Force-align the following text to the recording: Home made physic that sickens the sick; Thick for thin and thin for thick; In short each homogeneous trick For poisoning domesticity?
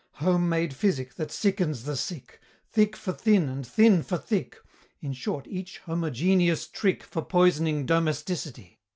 Home 0.13 0.49
made 0.49 0.73
physic 0.75 1.13
that 1.13 1.29
sickens 1.31 1.83
the 1.83 1.95
sick; 1.95 2.41
Thick 2.71 2.95
for 2.95 3.13
thin 3.13 3.47
and 3.47 3.67
thin 3.67 4.01
for 4.01 4.17
thick; 4.17 4.57
In 4.99 5.13
short 5.13 5.45
each 5.47 5.77
homogeneous 5.85 6.65
trick 6.67 7.03
For 7.03 7.21
poisoning 7.23 7.85
domesticity? 7.85 8.79